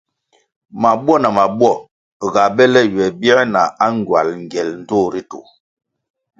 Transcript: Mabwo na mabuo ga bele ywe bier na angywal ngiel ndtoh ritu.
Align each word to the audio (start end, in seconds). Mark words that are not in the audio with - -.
Mabwo 0.83 1.13
na 1.21 1.29
mabuo 1.37 1.75
ga 2.33 2.43
bele 2.55 2.81
ywe 2.91 3.05
bier 3.19 3.39
na 3.53 3.63
angywal 3.85 4.27
ngiel 4.41 4.69
ndtoh 4.81 5.05
ritu. 5.13 5.41